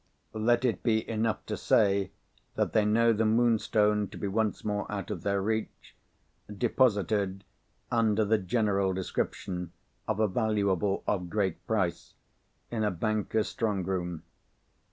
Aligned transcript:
Let 0.33 0.65
it 0.65 0.81
be 0.81 1.07
enough 1.07 1.45
to 1.45 1.55
say 1.55 2.11
that 2.55 2.73
they 2.73 2.85
know 2.85 3.13
the 3.13 3.23
Moonstone 3.23 4.07
to 4.07 4.17
be 4.17 4.27
once 4.27 4.65
more 4.65 4.91
out 4.91 5.11
of 5.11 5.21
their 5.21 5.39
reach; 5.43 5.95
deposited 6.51 7.43
(under 7.91 8.25
the 8.25 8.39
general 8.39 8.93
description 8.93 9.73
of 10.07 10.19
'a 10.19 10.27
valuable 10.27 11.03
of 11.05 11.29
great 11.29 11.63
price') 11.67 12.15
in 12.71 12.83
a 12.83 12.89
banker's 12.89 13.47
strong 13.49 13.83
room. 13.83 14.23